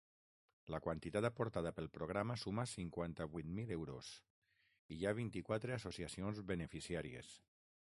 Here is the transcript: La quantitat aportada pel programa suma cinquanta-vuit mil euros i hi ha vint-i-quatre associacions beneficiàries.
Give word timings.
La 0.75 0.77
quantitat 0.85 1.27
aportada 1.29 1.71
pel 1.79 1.89
programa 1.97 2.37
suma 2.45 2.65
cinquanta-vuit 2.71 3.53
mil 3.61 3.75
euros 3.77 4.11
i 4.17 4.99
hi 4.99 5.07
ha 5.11 5.15
vint-i-quatre 5.23 5.79
associacions 5.79 6.45
beneficiàries. 6.53 7.33